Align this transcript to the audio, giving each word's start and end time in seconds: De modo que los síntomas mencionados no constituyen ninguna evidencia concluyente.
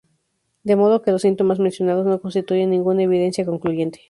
De 0.63 0.75
modo 0.75 1.03
que 1.03 1.11
los 1.11 1.21
síntomas 1.21 1.59
mencionados 1.59 2.07
no 2.07 2.19
constituyen 2.19 2.71
ninguna 2.71 3.03
evidencia 3.03 3.45
concluyente. 3.45 3.99